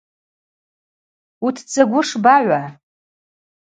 [1.45, 2.61] Утдзагвы шбагӏва.